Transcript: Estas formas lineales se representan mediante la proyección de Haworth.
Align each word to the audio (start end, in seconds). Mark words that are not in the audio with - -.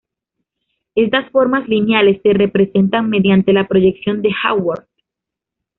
Estas 0.95 1.29
formas 1.29 1.69
lineales 1.69 2.19
se 2.23 2.33
representan 2.33 3.07
mediante 3.07 3.53
la 3.53 3.67
proyección 3.67 4.23
de 4.23 4.31
Haworth. 4.45 4.87